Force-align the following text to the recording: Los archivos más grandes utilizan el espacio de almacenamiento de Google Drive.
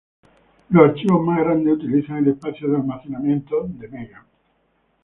Los 0.71 0.89
archivos 0.89 1.23
más 1.23 1.41
grandes 1.41 1.75
utilizan 1.75 2.17
el 2.25 2.29
espacio 2.29 2.67
de 2.67 2.77
almacenamiento 2.77 3.65
de 3.67 3.87
Google 3.87 3.87
Drive. 3.87 4.17